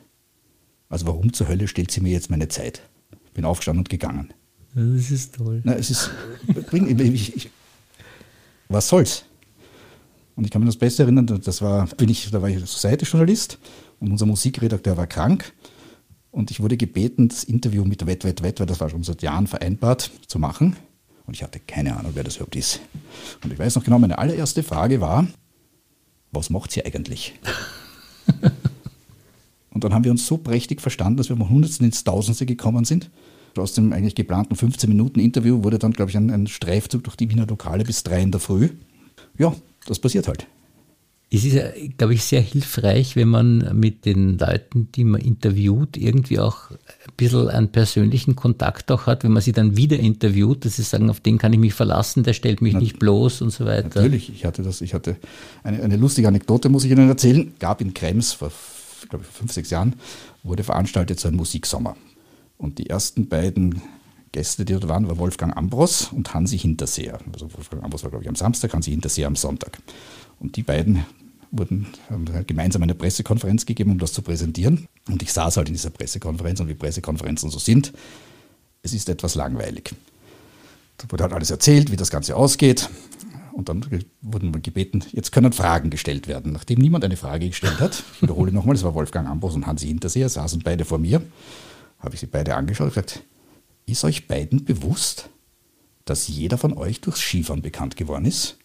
[0.89, 2.83] Also warum zur Hölle stellt sie mir jetzt meine Zeit?
[3.35, 4.33] Bin aufgestanden und gegangen.
[4.75, 5.63] Das ist toll.
[5.65, 6.11] Na, es ist,
[6.73, 7.51] ich, ich,
[8.69, 9.25] was soll's?
[10.37, 13.59] Und ich kann mir das Beste erinnern, das war, bin ich, da war ich Society-Journalist
[13.99, 15.53] und unser Musikredakteur war krank.
[16.31, 19.23] Und ich wurde gebeten, das Interview mit Wett, Wett, Wett, weil das war schon seit
[19.23, 20.77] Jahren vereinbart, zu machen.
[21.29, 22.81] Und ich hatte keine Ahnung, wer das überhaupt ist.
[23.45, 25.27] Und ich weiß noch genau, meine allererste Frage war,
[26.33, 27.38] was macht sie eigentlich?
[29.71, 32.87] und dann haben wir uns so prächtig verstanden, dass wir vom Hundertsten ins Tausendste gekommen
[32.87, 33.11] sind.
[33.59, 37.17] Aus dem eigentlich geplanten 15 Minuten Interview wurde dann, glaube ich, ein, ein Streifzug durch
[37.17, 38.71] die Wiener Lokale bis drei in der Früh.
[39.37, 39.55] Ja,
[39.87, 40.47] das passiert halt
[41.31, 46.38] es ist, glaube ich, sehr hilfreich, wenn man mit den Leuten, die man interviewt, irgendwie
[46.38, 46.77] auch ein
[47.19, 51.11] bisschen einen persönlichen Kontakt auch hat, wenn man sie dann wieder interviewt, dass sie sagen,
[51.11, 54.01] auf den kann ich mich verlassen, der stellt mich Na, nicht bloß und so weiter.
[54.01, 55.17] Natürlich, ich hatte das, ich hatte
[55.62, 58.51] eine, eine lustige Anekdote, muss ich Ihnen erzählen, gab in Krems vor,
[59.11, 59.97] glaube ich, fünf, sechs Jahren,
[60.43, 61.95] wurde veranstaltet so ein Musiksommer.
[62.57, 63.83] Und die ersten beiden
[64.33, 67.19] Gäste, die dort waren, war Wolfgang Ambros und Hansi Hinterseher.
[67.33, 69.79] Also Wolfgang Ambros war, glaube ich, am Samstag, Hansi Hinterseher am Sonntag.
[70.40, 71.05] Und die beiden
[71.51, 74.87] wurden, haben halt gemeinsam eine Pressekonferenz gegeben, um das zu präsentieren.
[75.09, 77.92] Und ich saß halt in dieser Pressekonferenz und wie Pressekonferenzen so sind,
[78.83, 79.94] es ist etwas langweilig.
[80.98, 82.88] Da wurde halt alles erzählt, wie das Ganze ausgeht.
[83.53, 83.85] Und dann
[84.20, 86.53] wurden wir gebeten, jetzt können Fragen gestellt werden.
[86.53, 89.88] Nachdem niemand eine Frage gestellt hat, ich wiederhole nochmal, es war Wolfgang Ambros und Hansi
[89.88, 91.22] Hinterseher, saßen beide vor mir,
[91.98, 93.22] habe ich sie beide angeschaut und gesagt,
[93.87, 95.29] ist euch beiden bewusst,
[96.05, 98.58] dass jeder von euch durchs Skifahren bekannt geworden ist?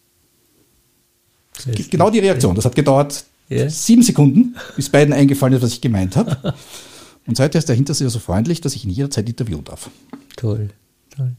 [1.90, 2.54] Genau die Reaktion.
[2.54, 3.68] Das hat gedauert ja.
[3.68, 6.54] sieben Sekunden, bis beiden eingefallen ist, was ich gemeint habe.
[7.26, 9.88] Und seither ist der Hinterseher so freundlich, dass ich ihn jederzeit interviewen darf.
[10.36, 10.68] Toll.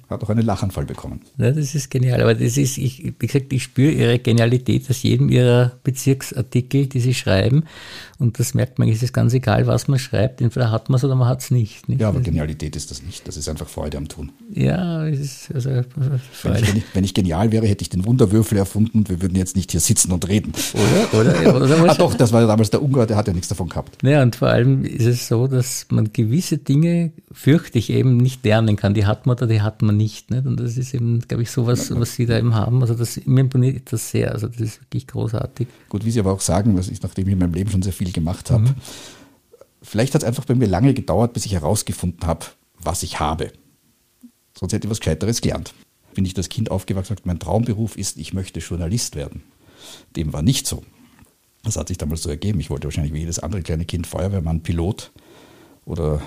[0.10, 1.22] Hat auch einen Lachanfall bekommen.
[1.38, 2.22] Ja, das ist genial.
[2.22, 7.00] Aber das ist, ich, wie gesagt, ich spüre Ihre Genialität aus jedem Ihrer Bezirksartikel, die
[7.00, 7.64] Sie schreiben.
[8.18, 10.42] Und das merkt man, es ist ganz egal, was man schreibt.
[10.42, 12.00] Entweder hat man es oder man hat es nicht, nicht.
[12.00, 13.28] Ja, aber Genialität ist das nicht.
[13.28, 14.32] Das ist einfach Freude am Tun.
[14.54, 15.70] Ja, es ist also
[16.32, 16.56] Freude.
[16.56, 19.22] Wenn ich, wenn, ich, wenn ich genial wäre, hätte ich den Wunderwürfel erfunden und wir
[19.22, 20.54] würden jetzt nicht hier sitzen und reden.
[21.12, 21.20] Oder?
[21.20, 23.98] oder, oder ah, doch, das war damals der Ungar, der hat ja nichts davon gehabt.
[24.02, 28.46] Ja, und vor allem ist es so, dass man gewisse Dinge, fürchte ich, eben nicht
[28.46, 28.94] lernen kann.
[28.94, 30.32] Die hat man oder die hat man nicht.
[30.32, 30.45] nicht?
[30.45, 32.82] Und das ist eben, glaube ich, so was, was Sie da eben haben.
[32.82, 34.32] Also das, mir imponiert das sehr.
[34.32, 35.67] Also das ist wirklich großartig.
[35.89, 37.93] Gut, wie Sie aber auch sagen, was ich, nachdem ich in meinem Leben schon sehr
[37.93, 38.75] viel gemacht habe, mhm.
[39.82, 42.45] vielleicht hat es einfach bei mir lange gedauert, bis ich herausgefunden habe,
[42.82, 43.51] was ich habe.
[44.58, 45.73] Sonst hätte ich was Gescheiteres gelernt.
[46.13, 49.43] Bin ich das Kind aufgewachsen und mein Traumberuf ist, ich möchte Journalist werden.
[50.15, 50.84] Dem war nicht so.
[51.63, 52.60] Das hat sich damals so ergeben.
[52.60, 55.12] Ich wollte wahrscheinlich wie jedes andere kleine Kind Feuerwehrmann, Pilot
[55.84, 56.21] oder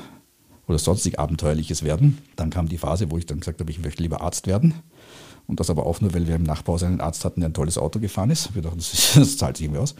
[0.68, 2.18] oder sonstig Abenteuerliches werden.
[2.36, 4.74] Dann kam die Phase, wo ich dann gesagt habe, ich möchte lieber Arzt werden.
[5.46, 7.78] Und das aber auch nur, weil wir im Nachbau einen Arzt hatten, der ein tolles
[7.78, 8.54] Auto gefahren ist.
[8.54, 8.78] Wir dachten,
[9.14, 9.94] das, zahlt sich irgendwie aus.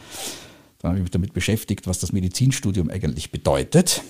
[0.77, 4.03] Dann habe ich mich damit beschäftigt, was das Medizinstudium eigentlich bedeutet.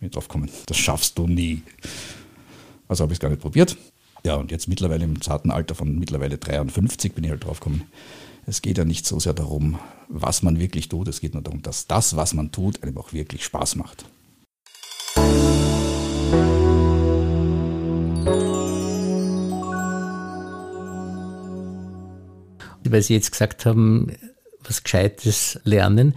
[0.00, 1.62] Bin drauf gekommen, das schaffst du nie.
[2.88, 3.76] Also habe ich es gar nicht probiert.
[4.24, 7.82] Ja, und jetzt mittlerweile im zarten Alter von mittlerweile 53 bin ich halt drauf gekommen.
[8.46, 11.08] Es geht ja nicht so sehr darum, was man wirklich tut.
[11.08, 14.04] Es geht nur darum, dass das, was man tut, einem auch wirklich Spaß macht.
[22.84, 24.12] Weil Sie jetzt gesagt haben,
[24.64, 26.14] was Gescheites lernen.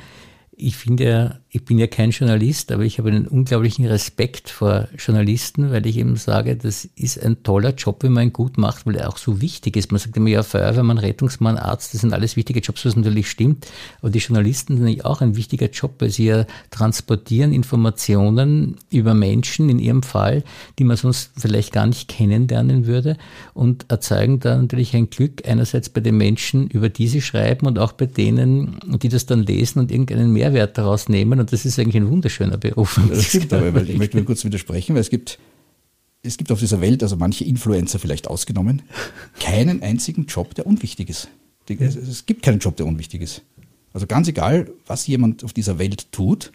[0.51, 4.89] Ich finde ja ich bin ja kein Journalist, aber ich habe einen unglaublichen Respekt vor
[4.97, 8.85] Journalisten, weil ich eben sage, das ist ein toller Job, wenn man ihn gut macht,
[8.85, 9.89] weil er auch so wichtig ist.
[9.89, 13.67] Man sagt immer, ja, Feuerwehrmann, Rettungsmann, Arzt, das sind alles wichtige Jobs, was natürlich stimmt.
[14.01, 19.69] Aber die Journalisten sind auch ein wichtiger Job, weil sie ja transportieren Informationen über Menschen,
[19.69, 20.43] in ihrem Fall,
[20.77, 23.15] die man sonst vielleicht gar nicht kennenlernen würde
[23.53, 27.79] und erzeugen da natürlich ein Glück einerseits bei den Menschen, über die sie schreiben und
[27.79, 31.77] auch bei denen, die das dann lesen und irgendeinen Mehrwert daraus nehmen und das ist
[31.77, 32.99] eigentlich ein wunderschöner Beruf.
[33.08, 35.38] Das stimmt aber, weil ich möchte mir kurz widersprechen, weil es gibt,
[36.23, 38.81] es gibt auf dieser Welt, also manche Influencer vielleicht ausgenommen,
[39.39, 41.27] keinen einzigen Job, der unwichtig ist.
[41.69, 43.43] Es gibt keinen Job, der unwichtig ist.
[43.93, 46.51] Also ganz egal, was jemand auf dieser Welt tut,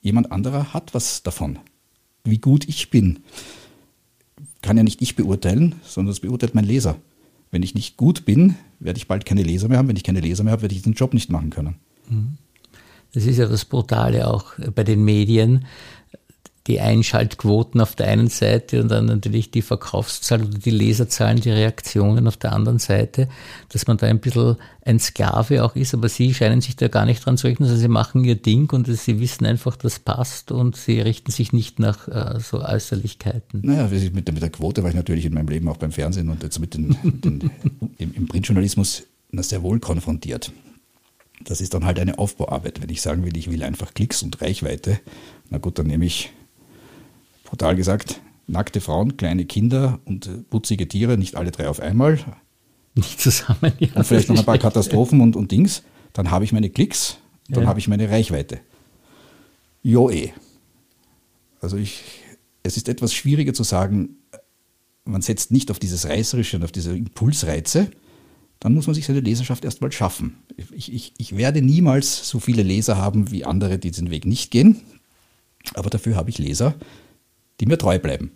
[0.00, 1.58] jemand anderer hat was davon.
[2.24, 3.18] Wie gut ich bin,
[4.62, 6.96] kann ja nicht ich beurteilen, sondern das beurteilt mein Leser.
[7.50, 9.88] Wenn ich nicht gut bin, werde ich bald keine Leser mehr haben.
[9.88, 11.74] Wenn ich keine Leser mehr habe, werde ich den Job nicht machen können.
[12.08, 12.38] Mhm.
[13.14, 15.66] Das ist ja das Brutale auch bei den Medien.
[16.68, 21.50] Die Einschaltquoten auf der einen Seite und dann natürlich die Verkaufszahlen oder die Leserzahlen, die
[21.50, 23.28] Reaktionen auf der anderen Seite,
[23.70, 27.04] dass man da ein bisschen ein Sklave auch ist, aber sie scheinen sich da gar
[27.04, 30.52] nicht dran zu richten, sondern sie machen ihr Ding und sie wissen einfach, das passt
[30.52, 33.62] und sie richten sich nicht nach äh, so Äußerlichkeiten.
[33.64, 36.28] Naja, mit der, mit der Quote war ich natürlich in meinem Leben auch beim Fernsehen
[36.28, 37.50] und jetzt mit den, den
[37.98, 40.52] im, im Printjournalismus sehr wohl konfrontiert.
[41.44, 42.82] Das ist dann halt eine Aufbauarbeit.
[42.82, 45.00] Wenn ich sagen will, ich will einfach Klicks und Reichweite,
[45.50, 46.32] na gut, dann nehme ich,
[47.44, 52.18] brutal gesagt, nackte Frauen, kleine Kinder und äh, putzige Tiere, nicht alle drei auf einmal.
[52.94, 53.88] Nicht zusammen, ja.
[53.94, 55.82] Und vielleicht noch ein paar Katastrophen und, und Dings.
[56.12, 57.16] Dann habe ich meine Klicks,
[57.48, 57.68] dann ja.
[57.68, 58.60] habe ich meine Reichweite.
[59.82, 60.32] Jo eh.
[61.62, 62.02] Also ich,
[62.62, 64.16] es ist etwas schwieriger zu sagen,
[65.04, 67.90] man setzt nicht auf dieses Reißerische und auf diese Impulsreize,
[68.62, 70.36] dann muss man sich seine Leserschaft erstmal schaffen.
[70.72, 74.52] Ich, ich, ich werde niemals so viele Leser haben wie andere, die diesen Weg nicht
[74.52, 74.76] gehen,
[75.74, 76.74] aber dafür habe ich Leser,
[77.58, 78.30] die mir treu bleiben.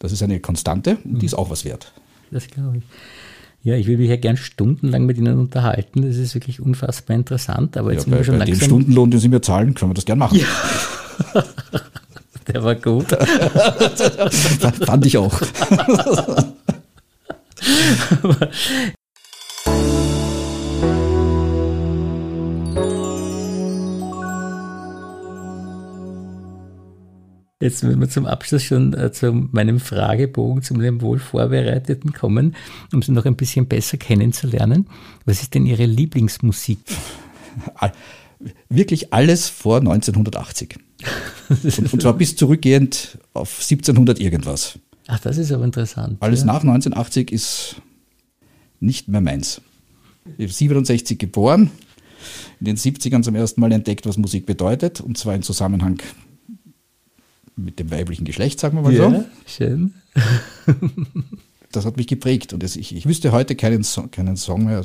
[0.00, 1.92] Das ist eine Konstante und die ist auch was wert.
[2.32, 2.82] Das glaube ich.
[3.62, 6.02] Ja, ich würde mich ja gern stundenlang mit Ihnen unterhalten.
[6.02, 7.76] Das ist wirklich unfassbar interessant.
[7.76, 8.58] Aber jetzt ja, bei, schon bei langsam...
[8.58, 10.40] dem Stundenlohn, den Sie mir zahlen, können wir das gern machen.
[10.40, 11.44] Ja.
[12.48, 13.06] Der war gut.
[14.84, 15.40] Fand ich auch.
[27.62, 32.56] Jetzt, wenn wir zum Abschluss schon äh, zu meinem Fragebogen, zu dem wohl vorbereiteten kommen,
[32.90, 34.88] um Sie noch ein bisschen besser kennenzulernen.
[35.26, 36.78] Was ist denn Ihre Lieblingsmusik?
[38.70, 40.78] Wirklich alles vor 1980.
[41.50, 44.78] und, und zwar bis zurückgehend auf 1700 irgendwas.
[45.06, 46.16] Ach, das ist aber interessant.
[46.20, 46.46] Alles ja.
[46.46, 47.76] nach 1980 ist
[48.80, 49.60] nicht mehr meins.
[50.24, 51.70] Ich bin 67 geboren,
[52.58, 56.00] in den 70ern zum ersten Mal entdeckt, was Musik bedeutet, und zwar im Zusammenhang
[57.56, 59.24] mit dem weiblichen Geschlecht, sagen wir mal ja, so.
[59.46, 59.94] Schön.
[61.72, 64.84] das hat mich geprägt und das, ich, ich wüsste heute keinen, Song, keinen Song mehr,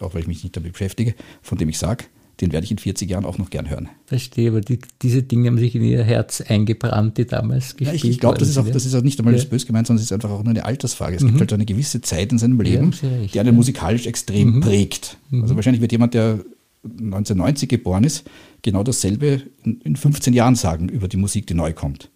[0.00, 2.04] auch weil ich mich nicht damit beschäftige, von dem ich sage,
[2.40, 3.88] den werde ich in 40 Jahren auch noch gern hören.
[4.06, 7.94] Verstehe, aber die, diese Dinge haben sich in ihr Herz eingebrannt, die damals gespielt ja,
[7.94, 9.38] Ich, ich glaube, das, ist auch, das ist auch nicht einmal ja.
[9.38, 11.16] das böse gemeint, sondern es ist einfach auch nur eine Altersfrage.
[11.16, 11.28] Es mhm.
[11.28, 14.60] gibt halt eine gewisse Zeit in seinem Leben, ja, recht, die einen musikalisch extrem mhm.
[14.60, 15.16] prägt.
[15.30, 15.42] Mhm.
[15.42, 16.40] Also wahrscheinlich wird jemand, der
[16.84, 18.24] 1990 geboren ist,
[18.62, 22.10] genau dasselbe in 15 Jahren sagen über die Musik, die neu kommt.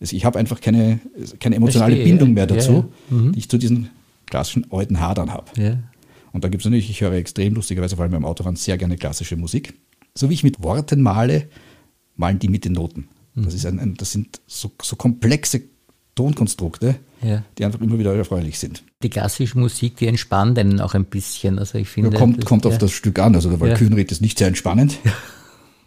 [0.00, 1.00] Also ich habe einfach keine,
[1.40, 3.32] keine emotionale Verstehe, Bindung mehr dazu, mhm.
[3.32, 3.88] die ich zu diesen
[4.26, 5.46] klassischen alten Hadern habe.
[6.36, 8.98] Und da gibt es natürlich, ich höre extrem lustigerweise, vor allem beim Autofahren, sehr gerne
[8.98, 9.72] klassische Musik.
[10.14, 11.48] So wie ich mit Worten male,
[12.14, 13.08] malen die mit den Noten.
[13.32, 13.44] Mhm.
[13.46, 15.62] Das, ist ein, ein, das sind so, so komplexe
[16.14, 17.42] Tonkonstrukte, ja.
[17.56, 18.84] die einfach immer wieder erfreulich sind.
[19.02, 21.58] Die klassische Musik, die entspannt einen auch ein bisschen.
[21.58, 22.78] Also ich finde, ja, kommt, das, kommt auf ja.
[22.80, 23.34] das Stück an.
[23.34, 24.98] Also der Walkürenritt ist nicht sehr entspannend.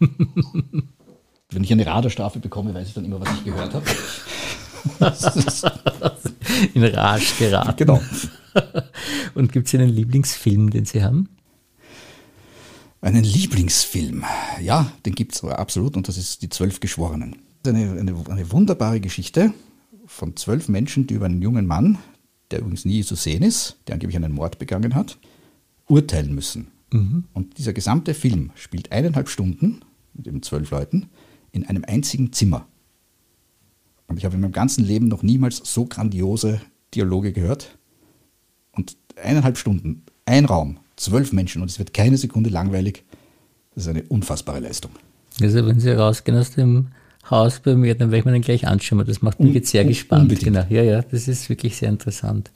[0.00, 3.86] Wenn ich eine Radarstrafe bekomme, weiß ich dann immer, was ich gehört habe.
[6.74, 7.76] In Rage geraten.
[7.76, 8.00] Genau.
[9.34, 11.28] Und gibt es einen Lieblingsfilm, den Sie haben?
[13.00, 14.24] Einen Lieblingsfilm?
[14.60, 17.36] Ja, den gibt es absolut und das ist Die Zwölf Geschworenen.
[17.66, 19.54] Eine, eine, eine wunderbare Geschichte
[20.06, 21.98] von zwölf Menschen, die über einen jungen Mann,
[22.50, 25.18] der übrigens nie zu sehen ist, der angeblich einen Mord begangen hat,
[25.86, 26.68] urteilen müssen.
[26.92, 27.24] Mhm.
[27.32, 29.80] Und dieser gesamte Film spielt eineinhalb Stunden
[30.14, 31.08] mit eben zwölf Leuten
[31.52, 32.66] in einem einzigen Zimmer.
[34.06, 36.60] Und ich habe in meinem ganzen Leben noch niemals so grandiose
[36.94, 37.78] Dialoge gehört.
[38.72, 43.04] Und eineinhalb Stunden, ein Raum, zwölf Menschen und es wird keine Sekunde langweilig.
[43.74, 44.92] Das ist eine unfassbare Leistung.
[45.40, 46.88] Also wenn Sie rausgehen aus dem
[47.30, 49.04] Haus bei mir, dann werde ich mir den gleich anschauen.
[49.06, 50.22] Das macht mich jetzt sehr gespannt.
[50.22, 50.44] Unbedingt.
[50.44, 50.66] Genau.
[50.68, 52.50] Ja, ja, das ist wirklich sehr interessant.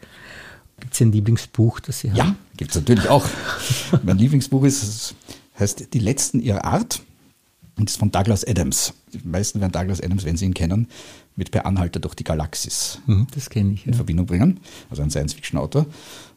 [0.80, 2.16] Gibt es ein Lieblingsbuch, das Sie haben?
[2.16, 3.26] Ja, gibt es natürlich auch.
[4.02, 5.14] mein Lieblingsbuch ist,
[5.58, 7.00] heißt Die Letzten ihrer Art.
[7.76, 8.94] Und ist von Douglas Adams.
[9.12, 10.86] Die meisten werden Douglas Adams, wenn sie ihn kennen,
[11.36, 13.96] mit Per Anhalter durch die Galaxis mhm, das kenne ich, in ja.
[13.96, 14.60] Verbindung bringen.
[14.90, 15.86] Also ein Science-Fiction-Autor.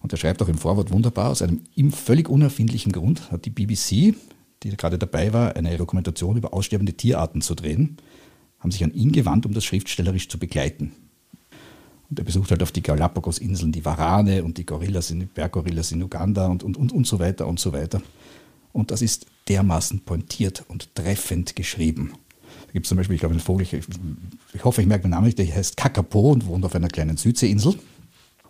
[0.02, 3.52] Und er schreibt auch im Vorwort wunderbar, aus einem ihm völlig unerfindlichen Grund hat die
[3.52, 4.16] BBC,
[4.64, 7.98] die gerade dabei war, eine Dokumentation über aussterbende Tierarten zu drehen,
[8.60, 10.94] haben sich an ihn gewandt, um das schriftstellerisch zu begleiten.
[12.10, 16.02] Und er besucht halt auf die Galapagos-Inseln die Warane und die Gorillas, die Berggorillas in
[16.02, 18.02] Uganda und, und, und, und so weiter und so weiter.
[18.72, 22.14] Und das ist dermaßen pointiert und treffend geschrieben.
[22.78, 23.74] Gibt es zum Beispiel, ich glaube, einen Vogel, ich,
[24.54, 27.18] ich hoffe, ich merke den Namen nicht, der heißt Kakapo und wohnt auf einer kleinen
[27.18, 27.74] Südseeinsel.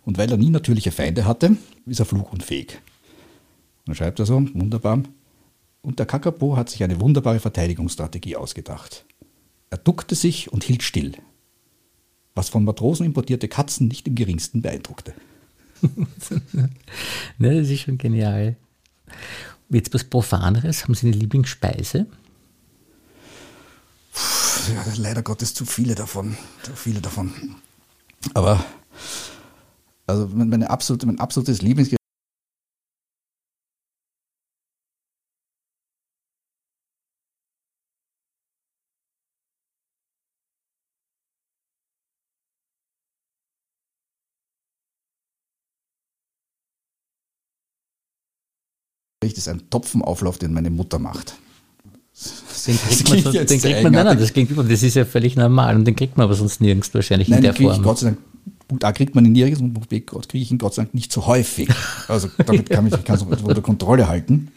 [0.04, 2.74] Und weil er nie natürliche Feinde hatte, ist er flugunfähig.
[2.74, 5.02] Und dann schreibt er so, wunderbar,
[5.80, 9.06] und der Kakapo hat sich eine wunderbare Verteidigungsstrategie ausgedacht.
[9.70, 11.12] Er duckte sich und hielt still,
[12.34, 15.14] was von Matrosen importierte Katzen nicht im geringsten beeindruckte.
[17.38, 18.56] ne, das ist schon genial.
[19.70, 22.04] Jetzt was Profaneres, haben Sie eine Lieblingsspeise?
[24.96, 26.36] Leider Gottes zu viele davon.
[26.62, 27.32] Zu viele davon.
[28.34, 28.64] Aber
[30.06, 31.90] also meine absolute, mein absolutes Lieblings
[49.20, 51.38] Das ist ein Topfenauflauf, den meine Mutter macht.
[52.68, 55.36] Den kriegt man, so, den kriegt man nein, nein, das klingt das ist ja völlig
[55.36, 57.82] normal und den kriegt man aber sonst nirgends wahrscheinlich nein, in der Form.
[57.82, 58.18] Gott sei Dank,
[58.78, 61.70] da kriegt man ihn nirgends und kriege ich ihn Gott sei Dank nicht so häufig.
[62.08, 64.52] Also damit kann ich kann es unter Kontrolle halten.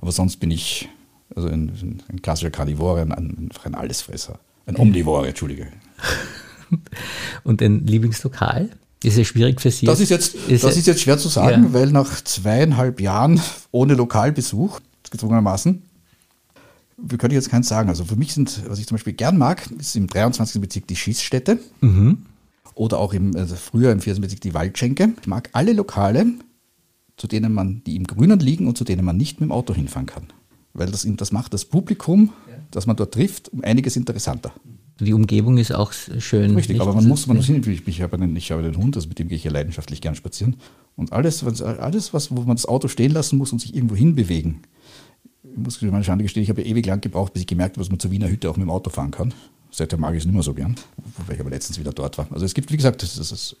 [0.00, 0.88] Aber sonst bin ich
[1.34, 4.38] also ein, ein klassischer Karnivore, ein, ein, ein Allesfresser.
[4.66, 5.68] Ein Omnivore, Entschuldige.
[7.44, 8.68] Und ein Lieblingslokal?
[9.02, 9.86] Ist ja schwierig für Sie.
[9.86, 11.72] Das ist jetzt, ist das ist jetzt schwer zu sagen, ja.
[11.72, 15.82] weil nach zweieinhalb Jahren ohne Lokalbesuch, gezwungenermaßen,
[17.00, 17.88] wir können jetzt keins sagen.
[17.88, 20.60] Also für mich sind, was ich zum Beispiel gern mag, ist im 23.
[20.60, 21.58] Bezirk die Schießstätte.
[21.80, 22.18] Mhm.
[22.74, 24.16] Oder auch im, also früher im 4.
[24.16, 25.12] Bezirk die Waldschenke.
[25.20, 26.26] Ich mag alle Lokale,
[27.16, 29.74] zu denen man, die im Grünen liegen und zu denen man nicht mit dem Auto
[29.74, 30.24] hinfahren kann.
[30.74, 32.32] Weil das, das macht das Publikum,
[32.70, 34.52] das man dort trifft, um einiges interessanter.
[35.00, 36.56] Die Umgebung ist auch schön.
[36.56, 38.96] Richtig, aber man muss, man muss hin, ich, ich, habe einen, ich habe einen Hund,
[38.96, 40.56] also mit dem gehe ich ja leidenschaftlich gern spazieren.
[40.96, 44.62] Und alles, alles was, wo man das Auto stehen lassen muss und sich irgendwo hinbewegen.
[45.58, 47.80] Ich muss meine Schande gestehen, ich habe ja ewig lang gebraucht, bis ich gemerkt habe,
[47.80, 49.34] dass man zur Wiener Hütte auch mit dem Auto fahren kann.
[49.70, 50.76] Seitdem mag ich es nicht mehr so gern,
[51.18, 52.26] wobei ich aber letztens wieder dort war.
[52.30, 53.56] Also es gibt, wie gesagt, das ist,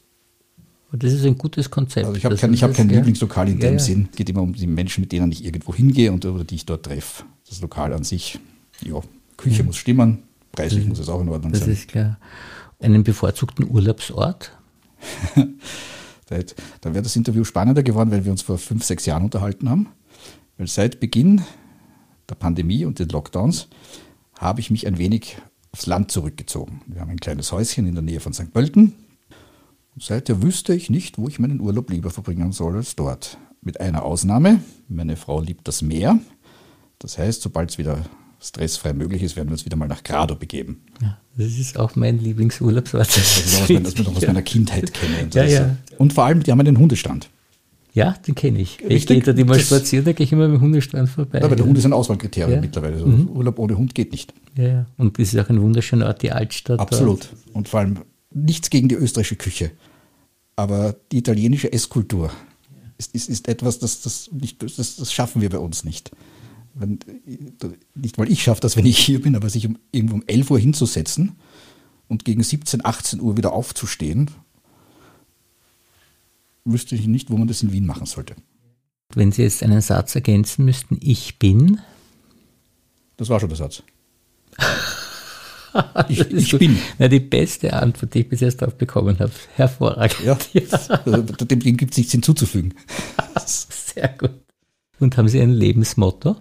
[0.92, 2.06] das ist ein gutes Konzept.
[2.06, 3.78] Also ich habe kein, ich hab kein Lieblingslokal in ja, dem ja.
[3.78, 4.08] Sinn.
[4.10, 6.64] Es geht immer um die Menschen, mit denen ich irgendwo hingehe und oder die ich
[6.64, 7.24] dort treffe.
[7.48, 8.38] Das Lokal an sich,
[8.84, 9.00] ja,
[9.36, 9.64] Küche ja.
[9.64, 11.70] muss stimmen, Preislich das, muss es auch in Ordnung das sein.
[11.70, 12.18] Das ist klar.
[12.80, 14.52] Einen bevorzugten Urlaubsort?
[16.28, 16.36] da
[16.82, 19.88] wäre das Interview spannender geworden, weil wir uns vor fünf, sechs Jahren unterhalten haben.
[20.56, 21.42] Weil seit Beginn
[22.28, 23.68] der Pandemie und den Lockdowns
[24.38, 25.38] habe ich mich ein wenig
[25.72, 26.82] aufs Land zurückgezogen.
[26.86, 28.52] Wir haben ein kleines Häuschen in der Nähe von St.
[28.52, 28.94] Pölten.
[29.94, 33.38] Und seither wüsste ich nicht, wo ich meinen Urlaub lieber verbringen soll als dort.
[33.60, 34.62] Mit einer Ausnahme.
[34.88, 36.18] Meine Frau liebt das Meer.
[37.00, 38.04] Das heißt, sobald es wieder
[38.40, 40.84] stressfrei möglich ist, werden wir uns wieder mal nach Grado begeben.
[41.02, 43.08] Ja, das ist auch mein Lieblingsurlaubsort.
[43.08, 45.24] Das, das ist auch was, was ich noch aus meiner Kindheit kenne.
[45.24, 45.76] Und, ja, ja.
[45.98, 47.28] und vor allem, die haben einen Hundestand.
[47.98, 48.78] Ja, den kenne ich.
[48.80, 51.38] Richtig, ich gehe da immer spazieren, da gehe ich immer mit dem Hundestand vorbei.
[51.38, 52.60] Ja, aber der Hund ist ein Auswahlkriterium ja.
[52.60, 52.94] mittlerweile.
[52.94, 53.28] Also mhm.
[53.28, 54.32] Urlaub ohne Hund geht nicht.
[54.56, 54.86] Ja, ja.
[54.96, 56.80] Und es ist auch ein wunderschöner Ort, die Altstadt.
[56.80, 57.30] Absolut.
[57.30, 57.54] Dort.
[57.54, 57.98] Und vor allem
[58.32, 59.70] nichts gegen die österreichische Küche.
[60.56, 62.30] Aber die italienische Esskultur
[62.98, 66.10] ist, ist, ist etwas, das, das, nicht, das, das schaffen wir bei uns nicht
[66.78, 66.98] wenn,
[67.94, 70.50] nicht weil ich schaffe das, wenn ich hier bin, aber sich um, irgendwo um 11
[70.50, 71.32] Uhr hinzusetzen
[72.06, 74.30] und gegen 17, 18 Uhr wieder aufzustehen,
[76.72, 78.34] wüsste ich nicht, wo man das in Wien machen sollte.
[79.14, 81.80] Wenn Sie jetzt einen Satz ergänzen müssten, ich bin.
[83.16, 83.82] Das war schon der Satz.
[86.08, 86.78] ich, ich bin.
[86.98, 89.32] Na, die beste Antwort, die ich bis jetzt darauf bekommen habe.
[89.54, 90.24] Hervorragend.
[90.24, 90.38] Ja.
[91.04, 92.74] Also, dem gibt es nichts hinzuzufügen.
[93.46, 94.32] Sehr gut.
[95.00, 96.36] Und haben Sie ein Lebensmotto?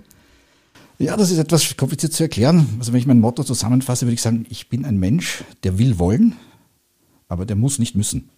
[0.99, 2.67] Ja, das ist etwas kompliziert zu erklären.
[2.79, 5.99] Also wenn ich mein Motto zusammenfasse, würde ich sagen, ich bin ein Mensch, der will
[5.99, 6.35] wollen,
[7.27, 8.29] aber der muss nicht müssen.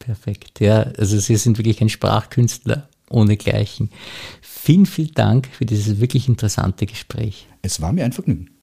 [0.00, 0.60] Perfekt.
[0.60, 3.90] Ja, also Sie sind wirklich ein Sprachkünstler ohne Gleichen.
[4.40, 7.46] Vielen, vielen Dank für dieses wirklich interessante Gespräch.
[7.62, 8.59] Es war mir ein Vergnügen.